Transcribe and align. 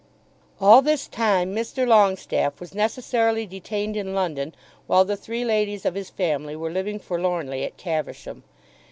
All 0.59 0.81
this 0.81 1.07
time 1.07 1.53
Mr. 1.53 1.87
Longestaffe 1.87 2.59
was 2.59 2.73
necessarily 2.73 3.45
detained 3.45 3.95
in 3.95 4.15
London 4.15 4.55
while 4.87 5.05
the 5.05 5.15
three 5.15 5.45
ladies 5.45 5.85
of 5.85 5.93
his 5.93 6.09
family 6.09 6.55
were 6.55 6.71
living 6.71 6.97
forlornly 6.97 7.63
at 7.63 7.77
Caversham. 7.77 8.43